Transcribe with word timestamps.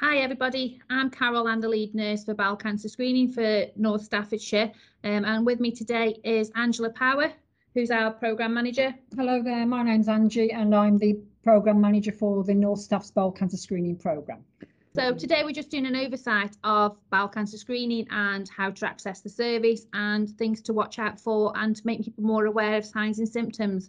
Hi 0.00 0.18
everybody, 0.18 0.78
I'm 0.90 1.08
Carol 1.08 1.48
and 1.48 1.62
the 1.62 1.70
lead 1.70 1.94
nurse 1.94 2.22
for 2.24 2.34
bowel 2.34 2.54
cancer 2.54 2.86
screening 2.86 3.32
for 3.32 3.64
North 3.76 4.02
Staffordshire 4.02 4.70
um, 5.04 5.24
and 5.24 5.46
with 5.46 5.58
me 5.58 5.70
today 5.70 6.20
is 6.22 6.52
Angela 6.54 6.90
Power 6.90 7.32
who's 7.72 7.90
our 7.90 8.10
programme 8.10 8.52
manager. 8.52 8.94
Hello 9.16 9.42
there, 9.42 9.64
my 9.64 9.82
name's 9.82 10.08
Angie 10.08 10.52
and 10.52 10.74
I'm 10.74 10.98
the 10.98 11.18
programme 11.42 11.80
manager 11.80 12.12
for 12.12 12.44
the 12.44 12.52
North 12.52 12.80
Staffs 12.80 13.10
Bowel 13.10 13.32
Cancer 13.32 13.56
Screening 13.56 13.96
Programme. 13.96 14.44
So 14.94 15.14
today 15.14 15.44
we're 15.44 15.52
just 15.52 15.70
doing 15.70 15.86
an 15.86 15.96
oversight 15.96 16.58
of 16.62 16.98
bowel 17.08 17.28
cancer 17.28 17.56
screening 17.56 18.06
and 18.10 18.46
how 18.50 18.70
to 18.72 18.86
access 18.86 19.22
the 19.22 19.30
service 19.30 19.86
and 19.94 20.28
things 20.36 20.60
to 20.62 20.74
watch 20.74 20.98
out 20.98 21.18
for 21.18 21.54
and 21.56 21.74
to 21.74 21.82
make 21.86 22.04
people 22.04 22.22
more 22.22 22.44
aware 22.44 22.76
of 22.76 22.84
signs 22.84 23.18
and 23.18 23.28
symptoms. 23.28 23.88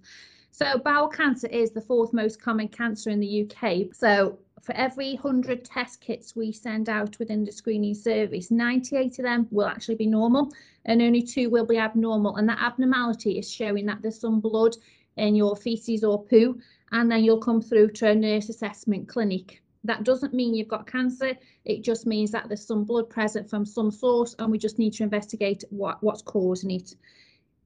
So 0.51 0.77
bowel 0.77 1.09
cancer 1.09 1.47
is 1.47 1.71
the 1.71 1.81
fourth 1.81 2.13
most 2.13 2.41
common 2.41 2.69
cancer 2.69 3.09
in 3.09 3.19
the 3.19 3.43
UK. 3.43 3.93
So 3.93 4.39
for 4.67 4.75
every 4.75 5.13
100 5.13 5.63
test 5.63 6.01
kits 6.01 6.35
we 6.35 6.51
send 6.51 6.89
out 6.89 7.17
within 7.19 7.45
the 7.45 7.51
screening 7.53 7.95
service, 7.95 8.51
98 8.51 9.17
of 9.17 9.23
them 9.23 9.47
will 9.49 9.65
actually 9.65 9.95
be 9.95 10.05
normal 10.05 10.51
and 10.83 11.01
only 11.01 11.21
two 11.21 11.49
will 11.49 11.65
be 11.65 11.77
abnormal. 11.77 12.35
And 12.35 12.49
that 12.49 12.61
abnormality 12.61 13.39
is 13.39 13.49
showing 13.49 13.85
that 13.85 14.01
there's 14.01 14.19
some 14.19 14.41
blood 14.41 14.75
in 15.15 15.35
your 15.35 15.55
feces 15.55 16.03
or 16.03 16.21
poo, 16.21 16.59
and 16.91 17.09
then 17.09 17.23
you'll 17.23 17.39
come 17.39 17.61
through 17.61 17.91
to 17.91 18.09
a 18.09 18.15
nurse 18.15 18.49
assessment 18.49 19.07
clinic. 19.07 19.61
That 19.85 20.03
doesn't 20.03 20.33
mean 20.33 20.53
you've 20.53 20.67
got 20.67 20.85
cancer. 20.85 21.31
It 21.63 21.81
just 21.81 22.05
means 22.05 22.31
that 22.31 22.49
there's 22.49 22.67
some 22.67 22.83
blood 22.83 23.09
present 23.09 23.49
from 23.49 23.65
some 23.65 23.89
source 23.89 24.35
and 24.37 24.51
we 24.51 24.57
just 24.57 24.79
need 24.79 24.91
to 24.95 25.03
investigate 25.03 25.63
what, 25.69 26.03
what's 26.03 26.21
causing 26.21 26.71
it. 26.71 26.93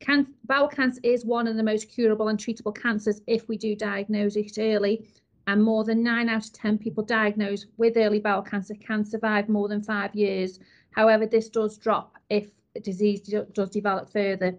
Can, 0.02 0.28
bowel 0.46 0.68
cancer 0.68 1.02
is 1.04 1.26
one 1.26 1.48
of 1.48 1.56
the 1.56 1.64
most 1.64 1.90
curable 1.90 2.28
and 2.28 2.38
treatable 2.38 2.76
cancers 2.76 3.22
if 3.26 3.48
we 3.48 3.58
do 3.58 3.76
diagnose 3.76 4.36
it 4.36 4.60
early 4.60 5.08
and 5.48 5.64
more 5.64 5.84
than 5.84 6.04
9 6.04 6.30
out 6.30 6.46
of 6.46 6.54
10 6.54 6.78
people 6.78 7.04
diagnosed 7.04 7.68
with 7.78 7.98
early 7.98 8.20
bowel 8.20 8.42
cancer 8.42 8.76
can 8.76 9.04
survive 9.04 9.50
more 9.50 9.68
than 9.68 9.84
five 9.84 10.14
years. 10.16 10.60
However, 10.92 11.26
this 11.26 11.50
does 11.50 11.78
drop 11.78 12.18
if 12.30 12.50
the 12.74 12.80
disease 12.80 13.22
does 13.54 13.70
develop 13.70 14.12
further. 14.12 14.58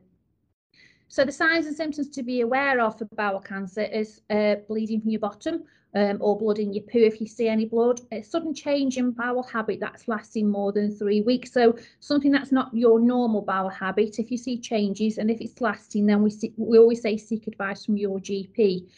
So 1.08 1.24
the 1.24 1.33
signs 1.33 1.66
and 1.66 1.77
symptoms 1.77 2.08
to 2.11 2.22
be 2.22 2.41
aware 2.41 2.80
of 2.80 2.98
for 2.98 3.05
bowel 3.16 3.41
cancer 3.41 3.83
is 3.83 4.22
uh, 4.30 4.56
bleeding 4.66 5.00
from 5.00 5.11
your 5.11 5.20
bottom 5.20 5.64
um, 5.94 6.19
or 6.20 6.39
blood 6.39 6.58
in 6.58 6.72
your 6.72 6.84
poo 6.84 7.00
if 7.00 7.20
you 7.20 7.27
see 7.27 7.48
any 7.48 7.67
blood, 7.67 8.00
a 8.12 8.22
sudden 8.22 8.55
change 8.55 8.96
in 8.96 9.11
bowel 9.11 9.42
habit 9.42 9.78
that's 9.78 10.08
lasting 10.08 10.50
more 10.50 10.72
than 10.72 10.91
three 10.91 11.20
weeks. 11.20 11.52
So 11.52 11.77
something 12.00 12.33
that's 12.33 12.52
not 12.52 12.74
your 12.74 12.98
normal 12.98 13.42
bowel 13.42 13.69
habit, 13.69 14.19
if 14.19 14.30
you 14.30 14.39
see 14.39 14.58
changes 14.58 15.19
and 15.19 15.30
if 15.30 15.41
it's 15.41 15.61
lasting, 15.61 16.06
then 16.06 16.22
we, 16.22 16.30
see, 16.30 16.55
we 16.56 16.78
always 16.78 17.02
say 17.02 17.19
seek 17.19 17.46
advice 17.46 17.84
from 17.84 17.98
your 17.98 18.19
GP 18.19 18.89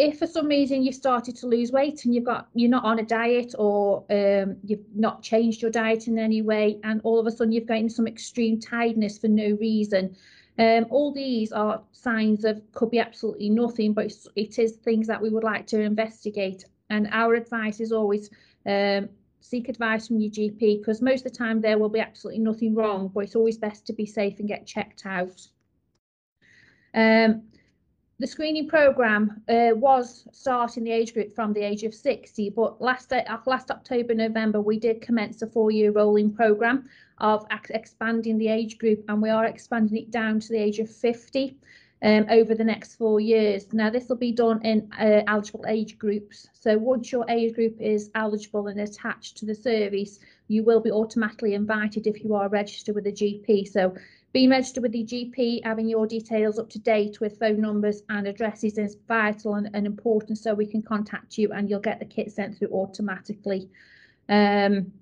if 0.00 0.18
for 0.18 0.26
some 0.26 0.46
reason 0.46 0.82
you've 0.82 0.94
started 0.94 1.36
to 1.36 1.46
lose 1.46 1.72
weight 1.72 2.04
and 2.04 2.14
you've 2.14 2.24
got 2.24 2.48
you're 2.54 2.70
not 2.70 2.84
on 2.84 2.98
a 2.98 3.02
diet 3.02 3.54
or 3.58 4.04
um, 4.10 4.56
you've 4.64 4.84
not 4.94 5.22
changed 5.22 5.60
your 5.62 5.70
diet 5.70 6.08
in 6.08 6.18
any 6.18 6.42
way 6.42 6.78
and 6.84 7.00
all 7.04 7.18
of 7.18 7.26
a 7.26 7.30
sudden 7.30 7.52
you've 7.52 7.66
got 7.66 7.90
some 7.90 8.06
extreme 8.06 8.58
tiredness 8.58 9.18
for 9.18 9.28
no 9.28 9.56
reason 9.60 10.16
um, 10.60 10.86
all 10.90 11.10
these 11.10 11.52
are 11.52 11.82
signs 11.92 12.44
of 12.44 12.60
could 12.72 12.90
be 12.90 12.98
absolutely 12.98 13.48
nothing 13.48 13.94
but 13.94 14.12
it 14.36 14.58
is 14.58 14.72
things 14.72 15.06
that 15.06 15.22
we 15.22 15.30
would 15.30 15.42
like 15.42 15.66
to 15.68 15.80
investigate. 15.80 16.66
And 16.90 17.08
our 17.12 17.34
advice 17.34 17.80
is 17.80 17.92
always 17.92 18.28
um, 18.66 19.08
seek 19.40 19.70
advice 19.70 20.08
from 20.08 20.20
your 20.20 20.30
GP 20.30 20.80
because 20.80 21.00
most 21.00 21.24
of 21.24 21.32
the 21.32 21.38
time 21.38 21.62
there 21.62 21.78
will 21.78 21.88
be 21.88 22.00
absolutely 22.00 22.42
nothing 22.42 22.74
wrong 22.74 23.10
but 23.14 23.20
it's 23.20 23.36
always 23.36 23.56
best 23.56 23.86
to 23.86 23.94
be 23.94 24.04
safe 24.04 24.38
and 24.38 24.48
get 24.48 24.66
checked 24.66 25.06
out. 25.06 25.46
Um, 26.92 27.44
the 28.20 28.26
screening 28.26 28.68
programme 28.68 29.40
uh, 29.48 29.70
was 29.74 30.28
starting 30.30 30.84
the 30.84 30.92
age 30.92 31.14
group 31.14 31.34
from 31.34 31.54
the 31.54 31.62
age 31.62 31.84
of 31.84 31.94
60, 31.94 32.50
but 32.50 32.80
last 32.80 33.10
uh, 33.14 33.22
last 33.46 33.70
October, 33.70 34.14
November, 34.14 34.60
we 34.60 34.78
did 34.78 35.00
commence 35.00 35.40
a 35.40 35.46
four-year 35.46 35.90
rolling 35.90 36.30
programme 36.30 36.86
of 37.18 37.46
expanding 37.50 38.36
the 38.36 38.48
age 38.48 38.76
group, 38.76 39.02
and 39.08 39.22
we 39.22 39.30
are 39.30 39.46
expanding 39.46 39.96
it 39.96 40.10
down 40.10 40.38
to 40.38 40.48
the 40.48 40.58
age 40.58 40.78
of 40.80 40.90
50 40.90 41.56
um, 42.02 42.26
over 42.28 42.54
the 42.54 42.64
next 42.64 42.96
four 42.96 43.20
years. 43.20 43.72
Now, 43.72 43.88
this 43.88 44.10
will 44.10 44.16
be 44.16 44.32
done 44.32 44.60
in 44.66 44.90
uh, 44.98 45.22
eligible 45.26 45.64
age 45.66 45.98
groups. 45.98 46.46
So 46.52 46.76
once 46.76 47.10
your 47.10 47.24
age 47.30 47.54
group 47.54 47.80
is 47.80 48.10
eligible 48.14 48.66
and 48.66 48.80
attached 48.80 49.38
to 49.38 49.46
the 49.46 49.54
service, 49.54 50.18
you 50.48 50.62
will 50.62 50.80
be 50.80 50.90
automatically 50.90 51.54
invited 51.54 52.06
if 52.06 52.22
you 52.22 52.34
are 52.34 52.48
registered 52.50 52.94
with 52.94 53.06
a 53.06 53.12
GP. 53.12 53.68
So 53.68 53.94
being 54.32 54.50
registered 54.50 54.82
with 54.82 54.92
the 54.92 55.04
GP, 55.04 55.64
having 55.64 55.88
your 55.88 56.06
details 56.06 56.58
up 56.58 56.70
to 56.70 56.78
date 56.78 57.20
with 57.20 57.38
phone 57.38 57.60
numbers 57.60 58.02
and 58.08 58.28
addresses 58.28 58.78
is 58.78 58.96
vital 59.08 59.54
and, 59.54 59.68
and 59.74 59.86
important 59.86 60.38
so 60.38 60.54
we 60.54 60.66
can 60.66 60.82
contact 60.82 61.36
you 61.36 61.52
and 61.52 61.68
you'll 61.68 61.80
get 61.80 61.98
the 61.98 62.04
kit 62.04 62.30
sent 62.30 62.56
through 62.56 62.68
automatically. 62.68 63.68
Um, 64.28 64.92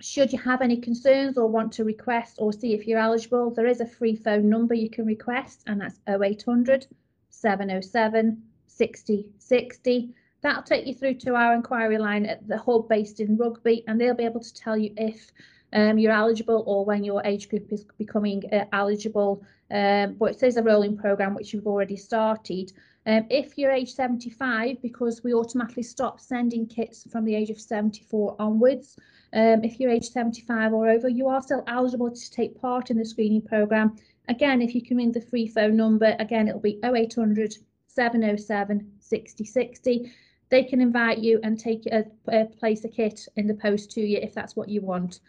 should 0.00 0.32
you 0.32 0.38
have 0.38 0.60
any 0.60 0.76
concerns 0.76 1.38
or 1.38 1.46
want 1.46 1.72
to 1.72 1.84
request 1.84 2.36
or 2.38 2.52
see 2.52 2.74
if 2.74 2.86
you're 2.86 2.98
eligible, 2.98 3.50
there 3.50 3.66
is 3.66 3.80
a 3.80 3.86
free 3.86 4.16
phone 4.16 4.50
number 4.50 4.74
you 4.74 4.90
can 4.90 5.06
request 5.06 5.62
and 5.66 5.80
that's 5.80 6.00
0800 6.06 6.86
707 7.30 8.42
60 8.66 9.26
60. 9.38 10.14
That'll 10.42 10.62
take 10.62 10.86
you 10.86 10.92
through 10.92 11.14
to 11.14 11.36
our 11.36 11.54
inquiry 11.54 11.96
line 11.96 12.26
at 12.26 12.46
the 12.46 12.58
hub 12.58 12.86
based 12.86 13.20
in 13.20 13.38
Rugby 13.38 13.82
and 13.86 13.98
they'll 13.98 14.14
be 14.14 14.26
able 14.26 14.40
to 14.40 14.54
tell 14.54 14.76
you 14.76 14.92
if 14.98 15.32
um, 15.74 15.98
you're 15.98 16.12
eligible 16.12 16.62
or 16.66 16.84
when 16.84 17.04
your 17.04 17.20
age 17.24 17.48
group 17.48 17.72
is 17.72 17.84
becoming 17.98 18.42
uh, 18.52 18.64
eligible. 18.72 19.44
Um, 19.70 20.14
but 20.14 20.32
it 20.32 20.40
says 20.40 20.56
a 20.56 20.62
rolling 20.62 20.96
programme 20.96 21.34
which 21.34 21.52
you've 21.52 21.66
already 21.66 21.96
started. 21.96 22.72
Um, 23.06 23.26
if 23.28 23.58
you're 23.58 23.72
age 23.72 23.92
75, 23.92 24.80
because 24.80 25.22
we 25.22 25.34
automatically 25.34 25.82
stop 25.82 26.20
sending 26.20 26.66
kits 26.66 27.06
from 27.10 27.24
the 27.24 27.34
age 27.34 27.50
of 27.50 27.60
74 27.60 28.36
onwards, 28.38 28.96
um, 29.34 29.64
if 29.64 29.80
you're 29.80 29.90
age 29.90 30.08
75 30.08 30.72
or 30.72 30.88
over, 30.88 31.08
you 31.08 31.28
are 31.28 31.42
still 31.42 31.64
eligible 31.66 32.10
to 32.10 32.30
take 32.30 32.58
part 32.60 32.90
in 32.90 32.96
the 32.96 33.04
screening 33.04 33.42
programme. 33.42 33.96
Again, 34.28 34.62
if 34.62 34.74
you 34.74 34.82
can 34.82 34.96
ring 34.96 35.12
the 35.12 35.20
free 35.20 35.46
phone 35.46 35.76
number, 35.76 36.16
again, 36.18 36.48
it'll 36.48 36.60
be 36.60 36.78
0800 36.84 37.56
707 37.88 38.92
6060. 39.00 40.12
They 40.50 40.62
can 40.62 40.80
invite 40.80 41.18
you 41.18 41.40
and 41.42 41.58
take 41.58 41.84
a, 41.86 42.04
a 42.28 42.44
place 42.44 42.84
a 42.84 42.88
kit 42.88 43.26
in 43.36 43.46
the 43.46 43.54
post 43.54 43.90
to 43.92 44.00
you 44.00 44.18
if 44.18 44.32
that's 44.32 44.56
what 44.56 44.68
you 44.68 44.80
want. 44.80 45.20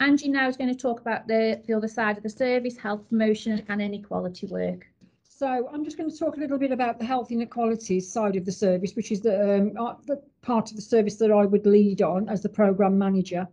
Angie 0.00 0.28
now 0.28 0.48
is 0.48 0.56
going 0.56 0.70
to 0.70 0.78
talk 0.78 1.00
about 1.00 1.26
the, 1.28 1.62
the 1.66 1.74
other 1.74 1.88
side 1.88 2.16
of 2.16 2.22
the 2.22 2.30
service, 2.30 2.76
health 2.76 3.08
promotion 3.08 3.64
and 3.68 3.80
inequality 3.80 4.46
work. 4.46 4.86
So 5.22 5.68
I'm 5.72 5.84
just 5.84 5.96
going 5.96 6.10
to 6.10 6.16
talk 6.16 6.36
a 6.36 6.40
little 6.40 6.58
bit 6.58 6.72
about 6.72 6.98
the 6.98 7.04
health 7.04 7.32
inequalities 7.32 8.10
side 8.10 8.36
of 8.36 8.44
the 8.44 8.52
service, 8.52 8.94
which 8.94 9.10
is 9.10 9.20
the, 9.20 9.56
um, 9.56 9.72
uh, 9.78 9.94
the 10.06 10.22
part 10.42 10.70
of 10.70 10.76
the 10.76 10.82
service 10.82 11.16
that 11.16 11.32
I 11.32 11.44
would 11.44 11.66
lead 11.66 12.02
on 12.02 12.28
as 12.28 12.42
the 12.42 12.48
programme 12.48 12.98
manager. 12.98 13.48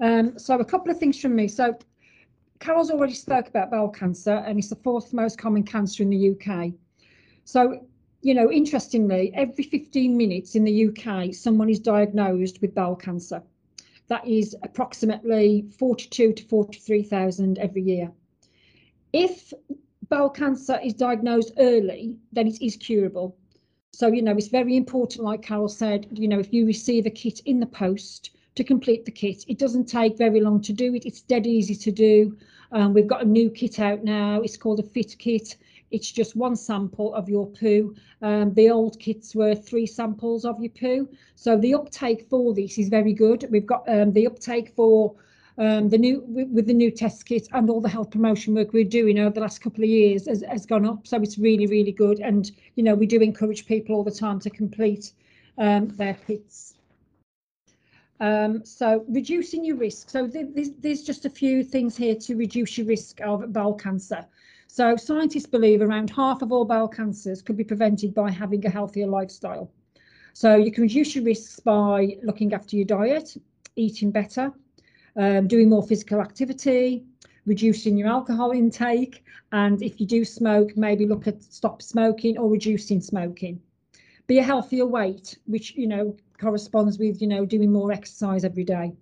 Um, 0.00 0.38
so 0.38 0.58
a 0.58 0.64
couple 0.64 0.90
of 0.90 0.98
things 0.98 1.20
from 1.20 1.36
me. 1.36 1.46
So 1.46 1.78
Carol's 2.58 2.90
already 2.90 3.14
spoke 3.14 3.48
about 3.48 3.70
bowel 3.70 3.88
cancer 3.88 4.42
and 4.46 4.58
it's 4.58 4.68
the 4.68 4.76
fourth 4.76 5.12
most 5.12 5.38
common 5.38 5.62
cancer 5.62 6.02
in 6.02 6.10
the 6.10 6.30
UK. 6.30 6.72
So, 7.44 7.86
you 8.20 8.34
know, 8.34 8.50
interestingly, 8.50 9.32
every 9.34 9.64
15 9.64 10.16
minutes 10.16 10.54
in 10.54 10.64
the 10.64 10.88
UK, 10.88 11.34
someone 11.34 11.68
is 11.68 11.80
diagnosed 11.80 12.60
with 12.60 12.74
bowel 12.74 12.96
cancer. 12.96 13.42
That 14.12 14.28
is 14.28 14.54
approximately 14.62 15.64
42 15.78 16.34
to 16.34 16.44
43,000 16.44 17.58
every 17.58 17.80
year. 17.80 18.12
If 19.14 19.54
bowel 20.10 20.28
cancer 20.28 20.78
is 20.84 20.92
diagnosed 20.92 21.52
early, 21.58 22.18
then 22.30 22.46
it 22.46 22.60
is 22.60 22.76
curable. 22.76 23.34
So, 23.92 24.08
you 24.08 24.20
know, 24.20 24.36
it's 24.36 24.48
very 24.48 24.76
important, 24.76 25.24
like 25.24 25.40
Carol 25.40 25.66
said, 25.66 26.08
you 26.12 26.28
know, 26.28 26.38
if 26.38 26.52
you 26.52 26.66
receive 26.66 27.06
a 27.06 27.10
kit 27.10 27.40
in 27.46 27.58
the 27.58 27.64
post 27.64 28.32
to 28.56 28.62
complete 28.62 29.06
the 29.06 29.10
kit, 29.10 29.46
it 29.48 29.58
doesn't 29.58 29.86
take 29.86 30.18
very 30.18 30.42
long 30.42 30.60
to 30.60 30.74
do 30.74 30.94
it. 30.94 31.06
It's 31.06 31.22
dead 31.22 31.46
easy 31.46 31.74
to 31.76 31.90
do. 31.90 32.36
Um, 32.70 32.92
we've 32.92 33.06
got 33.06 33.22
a 33.22 33.34
new 33.38 33.48
kit 33.48 33.80
out 33.80 34.04
now. 34.04 34.42
It's 34.42 34.58
called 34.58 34.80
a 34.80 34.82
fit 34.82 35.16
kit. 35.18 35.56
It's 35.92 36.10
just 36.10 36.36
one 36.36 36.56
sample 36.56 37.14
of 37.14 37.28
your 37.28 37.46
poo. 37.46 37.94
Um, 38.22 38.54
the 38.54 38.70
old 38.70 38.98
kits 38.98 39.34
were 39.34 39.54
three 39.54 39.86
samples 39.86 40.44
of 40.44 40.60
your 40.60 40.70
poo. 40.70 41.08
So 41.36 41.56
the 41.56 41.74
uptake 41.74 42.26
for 42.28 42.54
this 42.54 42.78
is 42.78 42.88
very 42.88 43.12
good. 43.12 43.46
We've 43.50 43.66
got 43.66 43.88
um, 43.88 44.12
the 44.12 44.26
uptake 44.26 44.72
for 44.74 45.14
um, 45.58 45.90
the 45.90 45.98
new 45.98 46.24
with 46.26 46.66
the 46.66 46.74
new 46.74 46.90
test 46.90 47.26
kit 47.26 47.46
and 47.52 47.68
all 47.68 47.80
the 47.80 47.88
health 47.88 48.10
promotion 48.10 48.54
work 48.54 48.72
we're 48.72 48.84
doing 48.84 49.18
over 49.18 49.34
the 49.34 49.40
last 49.40 49.60
couple 49.60 49.84
of 49.84 49.90
years 49.90 50.26
has, 50.26 50.42
has 50.48 50.66
gone 50.66 50.86
up. 50.86 51.06
So 51.06 51.20
it's 51.20 51.38
really, 51.38 51.66
really 51.66 51.92
good. 51.92 52.20
And, 52.20 52.50
you 52.76 52.82
know, 52.82 52.94
we 52.94 53.06
do 53.06 53.20
encourage 53.20 53.66
people 53.66 53.94
all 53.94 54.04
the 54.04 54.10
time 54.10 54.40
to 54.40 54.50
complete 54.50 55.12
um, 55.58 55.88
their 55.88 56.14
kits. 56.14 56.74
Um, 58.20 58.64
so 58.64 59.04
reducing 59.08 59.64
your 59.64 59.76
risk. 59.76 60.08
So 60.08 60.28
th 60.28 60.54
th 60.54 60.68
there's 60.78 61.02
just 61.02 61.26
a 61.26 61.30
few 61.30 61.64
things 61.64 61.96
here 61.96 62.14
to 62.26 62.36
reduce 62.36 62.78
your 62.78 62.86
risk 62.86 63.20
of 63.20 63.52
bowel 63.52 63.74
cancer. 63.74 64.24
So 64.74 64.96
scientists 64.96 65.44
believe 65.44 65.82
around 65.82 66.08
half 66.08 66.40
of 66.40 66.50
all 66.50 66.64
bowel 66.64 66.88
cancers 66.88 67.42
could 67.42 67.58
be 67.58 67.62
prevented 67.62 68.14
by 68.14 68.30
having 68.30 68.64
a 68.64 68.70
healthier 68.70 69.06
lifestyle. 69.06 69.70
So 70.32 70.56
you 70.56 70.72
can 70.72 70.84
reduce 70.84 71.14
your 71.14 71.24
risks 71.24 71.60
by 71.60 72.16
looking 72.22 72.54
after 72.54 72.76
your 72.76 72.86
diet, 72.86 73.36
eating 73.76 74.10
better, 74.10 74.50
um, 75.14 75.46
doing 75.46 75.68
more 75.68 75.82
physical 75.82 76.22
activity, 76.22 77.04
reducing 77.44 77.98
your 77.98 78.08
alcohol 78.08 78.52
intake, 78.52 79.22
and 79.52 79.82
if 79.82 80.00
you 80.00 80.06
do 80.06 80.24
smoke, 80.24 80.74
maybe 80.74 81.04
look 81.04 81.26
at 81.26 81.42
stop 81.42 81.82
smoking 81.82 82.38
or 82.38 82.48
reducing 82.48 83.02
smoking. 83.02 83.60
be 84.26 84.38
a 84.38 84.42
healthier 84.42 84.86
weight, 84.86 85.36
which, 85.44 85.74
you 85.74 85.86
know, 85.86 86.16
corresponds 86.40 86.98
with, 86.98 87.20
you 87.20 87.28
know, 87.28 87.44
doing 87.44 87.70
more 87.70 87.92
exercise 87.92 88.42
every 88.42 88.64
day. 88.64 88.94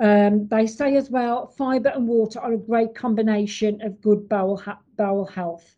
Um, 0.00 0.48
they 0.48 0.66
say 0.66 0.96
as 0.96 1.10
well, 1.10 1.46
fibre 1.46 1.90
and 1.90 2.08
water 2.08 2.40
are 2.40 2.54
a 2.54 2.58
great 2.58 2.94
combination 2.94 3.82
of 3.82 4.00
good 4.00 4.28
bowel, 4.28 4.62
bowel 4.96 5.26
health. 5.26 5.76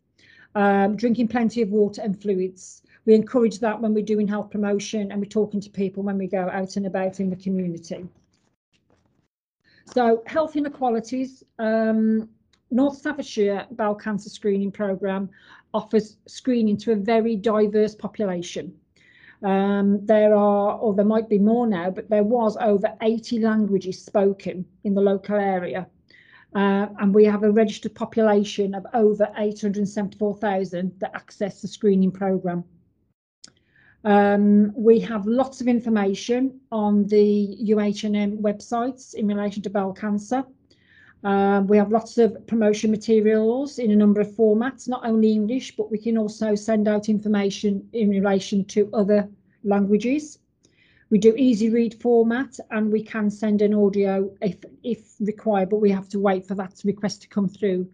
Um, 0.54 0.96
drinking 0.96 1.28
plenty 1.28 1.62
of 1.62 1.70
water 1.70 2.02
and 2.02 2.20
fluids. 2.20 2.82
We 3.04 3.14
encourage 3.14 3.58
that 3.60 3.80
when 3.80 3.94
we're 3.94 4.04
doing 4.04 4.28
health 4.28 4.50
promotion 4.50 5.10
and 5.10 5.20
we're 5.20 5.26
talking 5.26 5.60
to 5.60 5.70
people 5.70 6.04
when 6.04 6.18
we 6.18 6.28
go 6.28 6.48
out 6.48 6.76
and 6.76 6.86
about 6.86 7.18
in 7.18 7.30
the 7.30 7.36
community. 7.36 8.06
So 9.86 10.22
health 10.26 10.54
inequalities, 10.54 11.42
um, 11.58 12.28
North 12.70 12.98
Staffordshire 12.98 13.66
Bowel 13.72 13.96
Cancer 13.96 14.30
Screening 14.30 14.70
Programme 14.70 15.30
offers 15.74 16.16
screening 16.26 16.76
to 16.78 16.92
a 16.92 16.96
very 16.96 17.34
diverse 17.34 17.94
population. 17.94 18.72
Um, 19.42 20.06
there 20.06 20.34
are, 20.34 20.76
or 20.78 20.94
there 20.94 21.04
might 21.04 21.28
be 21.28 21.38
more 21.38 21.66
now, 21.66 21.90
but 21.90 22.08
there 22.08 22.22
was 22.22 22.56
over 22.58 22.94
80 23.02 23.40
languages 23.40 24.02
spoken 24.02 24.64
in 24.84 24.94
the 24.94 25.00
local 25.00 25.36
area. 25.36 25.88
Uh, 26.54 26.86
and 27.00 27.14
we 27.14 27.24
have 27.24 27.42
a 27.42 27.50
registered 27.50 27.94
population 27.94 28.74
of 28.74 28.86
over 28.94 29.28
874,000 29.36 30.92
that 31.00 31.14
access 31.14 31.62
the 31.62 31.68
screening 31.68 32.12
programme. 32.12 32.64
Um, 34.04 34.72
we 34.74 35.00
have 35.00 35.26
lots 35.26 35.60
of 35.60 35.68
information 35.68 36.60
on 36.70 37.06
the 37.06 37.56
UHNM 37.68 38.40
websites 38.40 39.14
in 39.14 39.28
relation 39.28 39.62
to 39.62 39.70
bowel 39.70 39.92
cancer. 39.92 40.44
Uh, 41.24 41.62
we 41.66 41.76
have 41.76 41.92
lots 41.92 42.18
of 42.18 42.46
promotion 42.46 42.90
materials 42.90 43.78
in 43.78 43.92
a 43.92 43.96
number 43.96 44.20
of 44.20 44.28
formats, 44.28 44.88
not 44.88 45.06
only 45.06 45.30
English, 45.30 45.76
but 45.76 45.90
we 45.90 45.98
can 45.98 46.18
also 46.18 46.54
send 46.54 46.88
out 46.88 47.08
information 47.08 47.88
in 47.92 48.10
relation 48.10 48.64
to 48.64 48.90
other 48.92 49.28
languages. 49.62 50.38
We 51.10 51.18
do 51.18 51.34
easy 51.36 51.68
read 51.68 52.00
format 52.00 52.58
and 52.70 52.90
we 52.90 53.02
can 53.04 53.30
send 53.30 53.62
an 53.62 53.74
audio 53.74 54.34
if, 54.40 54.56
if 54.82 55.14
required, 55.20 55.68
but 55.68 55.76
we 55.76 55.90
have 55.90 56.08
to 56.08 56.18
wait 56.18 56.46
for 56.46 56.54
that 56.56 56.80
request 56.84 57.22
to 57.22 57.28
come 57.28 57.48
through. 57.48 57.88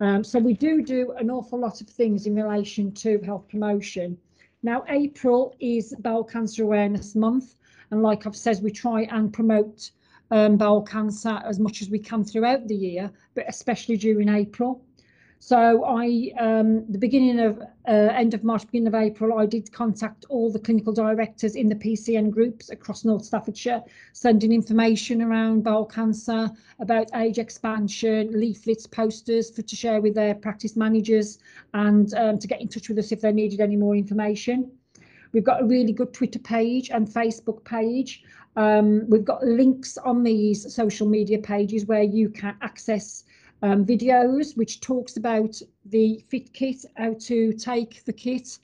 Um, 0.00 0.24
so 0.24 0.40
we 0.40 0.54
do 0.54 0.82
do 0.82 1.12
an 1.18 1.30
awful 1.30 1.60
lot 1.60 1.80
of 1.80 1.86
things 1.88 2.26
in 2.26 2.34
relation 2.34 2.90
to 2.94 3.20
health 3.20 3.46
promotion. 3.48 4.18
Now, 4.64 4.84
April 4.88 5.54
is 5.60 5.94
Bowel 6.00 6.24
Cancer 6.24 6.64
Awareness 6.64 7.14
Month, 7.14 7.54
and 7.90 8.02
like 8.02 8.26
I've 8.26 8.34
said, 8.36 8.62
we 8.62 8.72
try 8.72 9.02
and 9.02 9.32
promote 9.32 9.90
um, 10.32 10.56
bowel 10.56 10.82
cancer 10.82 11.40
as 11.44 11.60
much 11.60 11.82
as 11.82 11.90
we 11.90 11.98
can 11.98 12.24
throughout 12.24 12.66
the 12.66 12.74
year, 12.74 13.10
but 13.34 13.44
especially 13.48 13.96
during 13.96 14.28
April. 14.28 14.82
So 15.38 15.84
I, 15.84 16.30
um, 16.38 16.86
the 16.90 16.98
beginning 16.98 17.40
of, 17.40 17.60
uh, 17.88 17.90
end 17.90 18.32
of 18.32 18.44
March, 18.44 18.64
beginning 18.64 18.86
of 18.86 18.94
April, 18.94 19.38
I 19.38 19.44
did 19.44 19.72
contact 19.72 20.24
all 20.28 20.52
the 20.52 20.60
clinical 20.60 20.92
directors 20.92 21.56
in 21.56 21.68
the 21.68 21.74
PCN 21.74 22.30
groups 22.30 22.70
across 22.70 23.04
North 23.04 23.24
Staffordshire, 23.24 23.82
sending 24.12 24.52
information 24.52 25.20
around 25.20 25.64
bowel 25.64 25.84
cancer, 25.84 26.48
about 26.78 27.10
age 27.16 27.38
expansion, 27.38 28.30
leaflets, 28.30 28.86
posters 28.86 29.50
for 29.50 29.62
to 29.62 29.74
share 29.74 30.00
with 30.00 30.14
their 30.14 30.36
practice 30.36 30.76
managers 30.76 31.40
and 31.74 32.14
um, 32.14 32.38
to 32.38 32.46
get 32.46 32.60
in 32.60 32.68
touch 32.68 32.88
with 32.88 32.98
us 32.98 33.10
if 33.10 33.20
they 33.20 33.32
needed 33.32 33.60
any 33.60 33.76
more 33.76 33.96
information. 33.96 34.70
We've 35.32 35.44
got 35.44 35.62
a 35.62 35.64
really 35.64 35.92
good 35.92 36.12
Twitter 36.12 36.38
page 36.38 36.90
and 36.90 37.08
Facebook 37.08 37.64
page. 37.64 38.22
Um, 38.56 39.08
we've 39.08 39.24
got 39.24 39.42
links 39.44 39.96
on 39.98 40.22
these 40.22 40.74
social 40.74 41.08
media 41.08 41.38
pages 41.38 41.86
where 41.86 42.02
you 42.02 42.28
can 42.28 42.56
access 42.60 43.24
um, 43.62 43.86
videos 43.86 44.56
which 44.56 44.80
talks 44.80 45.16
about 45.16 45.60
the 45.86 46.22
fit 46.28 46.52
kit, 46.52 46.84
how 46.96 47.14
to 47.20 47.52
take 47.52 48.04
the 48.04 48.12
kit, 48.12 48.58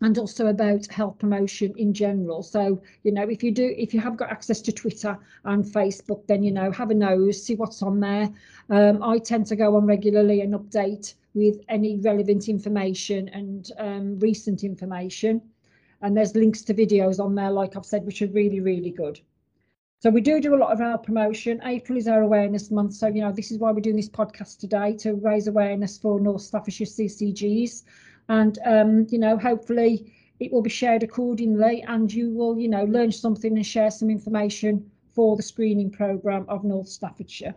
and 0.00 0.18
also 0.18 0.46
about 0.46 0.86
health 0.86 1.18
promotion 1.18 1.72
in 1.76 1.92
general. 1.92 2.42
So, 2.42 2.82
you 3.02 3.12
know, 3.12 3.22
if 3.28 3.42
you 3.42 3.50
do, 3.50 3.74
if 3.76 3.92
you 3.94 4.00
have 4.00 4.16
got 4.16 4.30
access 4.30 4.60
to 4.62 4.72
Twitter 4.72 5.18
and 5.44 5.64
Facebook, 5.64 6.26
then, 6.26 6.42
you 6.42 6.50
know, 6.52 6.70
have 6.70 6.90
a 6.90 6.94
nose, 6.94 7.42
see 7.42 7.54
what's 7.54 7.82
on 7.82 8.00
there. 8.00 8.30
Um, 8.70 9.02
I 9.02 9.18
tend 9.18 9.46
to 9.46 9.56
go 9.56 9.76
on 9.76 9.86
regularly 9.86 10.40
and 10.40 10.54
update 10.54 11.14
with 11.34 11.58
any 11.68 11.98
relevant 11.98 12.48
information 12.48 13.28
and 13.30 13.70
um, 13.78 14.18
recent 14.20 14.62
information. 14.62 15.40
And 16.04 16.14
there's 16.14 16.36
links 16.36 16.60
to 16.64 16.74
videos 16.74 17.18
on 17.18 17.34
there, 17.34 17.50
like 17.50 17.76
I've 17.76 17.86
said, 17.86 18.04
which 18.04 18.20
are 18.20 18.26
really, 18.26 18.60
really 18.60 18.90
good. 18.90 19.18
So 20.00 20.10
we 20.10 20.20
do 20.20 20.38
do 20.38 20.54
a 20.54 20.60
lot 20.60 20.70
of 20.70 20.82
our 20.82 20.98
promotion. 20.98 21.62
April 21.64 21.96
is 21.96 22.06
our 22.06 22.20
awareness 22.20 22.70
month. 22.70 22.92
So, 22.92 23.06
you 23.06 23.22
know, 23.22 23.32
this 23.32 23.50
is 23.50 23.56
why 23.56 23.72
we're 23.72 23.80
doing 23.80 23.96
this 23.96 24.10
podcast 24.10 24.58
today 24.58 24.92
to 24.98 25.14
raise 25.14 25.46
awareness 25.46 25.96
for 25.96 26.20
North 26.20 26.42
Staffordshire 26.42 26.86
CCGs. 26.86 27.84
And, 28.28 28.58
um, 28.66 29.06
you 29.08 29.18
know, 29.18 29.38
hopefully 29.38 30.12
it 30.40 30.52
will 30.52 30.60
be 30.60 30.68
shared 30.68 31.02
accordingly 31.02 31.82
and 31.88 32.12
you 32.12 32.34
will, 32.34 32.58
you 32.58 32.68
know, 32.68 32.84
learn 32.84 33.10
something 33.10 33.56
and 33.56 33.64
share 33.64 33.90
some 33.90 34.10
information 34.10 34.90
for 35.14 35.36
the 35.36 35.42
screening 35.42 35.90
programme 35.90 36.44
of 36.50 36.64
North 36.64 36.88
Staffordshire. 36.88 37.54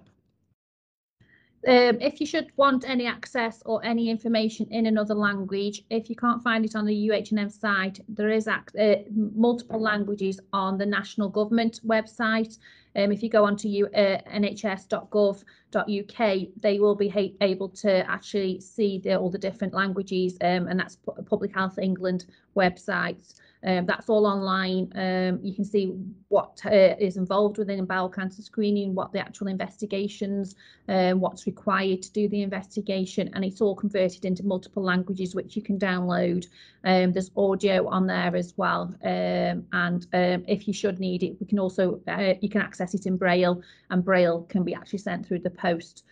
Um, 1.65 1.99
if 1.99 2.21
you 2.21 2.27
should 2.27 2.51
want 2.55 2.87
any 2.87 3.07
access 3.07 3.63
or 3.65 3.83
any 3.83 4.09
information 4.09 4.67
in 4.69 4.85
another 4.85 5.15
language, 5.15 5.83
if 5.89 6.07
you 6.09 6.15
can't 6.15 6.41
find 6.43 6.63
it 6.63 6.75
on 6.75 6.85
the 6.85 7.09
UHNM 7.09 7.51
site, 7.51 7.99
there 8.07 8.29
is 8.29 8.47
uh, 8.47 8.59
multiple 9.11 9.81
languages 9.81 10.39
on 10.53 10.77
the 10.77 10.85
national 10.85 11.29
government 11.29 11.81
website. 11.85 12.59
Um, 12.95 13.11
if 13.11 13.23
you 13.23 13.29
go 13.29 13.43
onto 13.43 13.67
you, 13.67 13.87
uh, 13.87 14.19
nhs.gov.uk, 14.33 15.43
they 16.61 16.79
will 16.79 16.95
be 16.95 17.35
able 17.41 17.69
to 17.69 18.09
actually 18.09 18.61
see 18.61 18.99
the, 18.99 19.15
all 19.17 19.31
the 19.31 19.37
different 19.37 19.73
languages, 19.73 20.37
um, 20.41 20.67
and 20.67 20.79
that's 20.79 20.97
Public 21.25 21.53
Health 21.53 21.79
England 21.79 22.25
websites. 22.55 23.33
Um, 23.67 23.85
that's 23.85 24.07
all 24.07 24.25
online. 24.25 24.89
Um, 24.95 25.39
you 25.43 25.53
can 25.53 25.65
see 25.65 25.93
what 26.29 26.61
uh, 26.65 26.95
is 26.99 27.17
involved 27.17 27.57
within 27.57 27.83
bowel 27.85 28.07
cancer 28.07 28.41
screening, 28.41 28.95
what 28.95 29.11
the 29.11 29.19
actual 29.19 29.47
investigations, 29.47 30.55
um, 30.87 31.19
what's 31.19 31.45
required 31.45 32.01
to 32.03 32.11
do 32.13 32.29
the 32.29 32.43
investigation, 32.43 33.29
and 33.33 33.43
it's 33.43 33.59
all 33.59 33.75
converted 33.75 34.23
into 34.23 34.45
multiple 34.45 34.81
languages 34.81 35.35
which 35.35 35.57
you 35.57 35.61
can 35.61 35.77
download. 35.77 36.47
Um, 36.85 37.11
there's 37.11 37.29
audio 37.35 37.85
on 37.89 38.07
there 38.07 38.37
as 38.37 38.53
well, 38.55 38.95
um, 39.03 39.65
and 39.73 40.07
um, 40.13 40.45
if 40.47 40.65
you 40.65 40.73
should 40.73 41.01
need 41.01 41.23
it, 41.23 41.35
we 41.41 41.45
can 41.45 41.59
also 41.59 41.99
uh, 42.07 42.35
you 42.39 42.47
can 42.47 42.61
access 42.61 42.93
it 42.93 43.05
in 43.05 43.17
Braille, 43.17 43.61
and 43.89 44.01
Braille 44.01 44.43
can 44.43 44.63
be 44.63 44.75
actually 44.75 44.99
sent 44.99 45.27
through 45.27 45.39
the 45.39 45.49
post. 45.49 46.05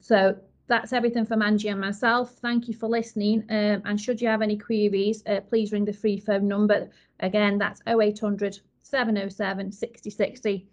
so 0.00 0.36
that's 0.68 0.92
everything 0.92 1.24
from 1.26 1.42
Angie 1.42 1.68
and 1.68 1.80
myself. 1.80 2.32
Thank 2.42 2.68
you 2.68 2.74
for 2.74 2.88
listening. 2.88 3.44
Um, 3.50 3.82
and 3.84 4.00
should 4.00 4.20
you 4.20 4.28
have 4.28 4.42
any 4.42 4.56
queries, 4.56 5.22
uh, 5.26 5.40
please 5.40 5.72
ring 5.72 5.84
the 5.84 5.92
free 5.92 6.18
phone 6.18 6.48
number. 6.48 6.88
Again, 7.20 7.58
that's 7.58 7.80
0800 7.86 8.60
707 8.82 9.72
6060. 9.72 10.66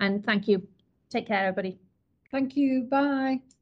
And 0.00 0.24
thank 0.24 0.48
you. 0.48 0.66
Take 1.10 1.26
care, 1.26 1.46
everybody. 1.46 1.78
Thank 2.30 2.56
you. 2.56 2.82
Bye. 2.90 3.53